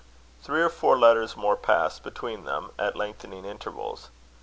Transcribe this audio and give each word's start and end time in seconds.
Three 0.41 0.63
or 0.63 0.69
four 0.69 0.97
letters 0.97 1.37
more 1.37 1.55
passed 1.55 2.01
between 2.01 2.43
them 2.43 2.71
at 2.79 2.95
lengthening 2.95 3.45
intervals. 3.45 4.09